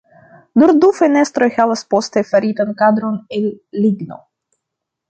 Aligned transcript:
Nur 0.61 0.71
du 0.83 0.87
fenestroj 0.99 1.49
havas 1.59 1.85
poste 1.95 2.25
faritan 2.33 2.75
kadron 2.83 3.21
el 3.41 3.49
ligno. 3.85 4.21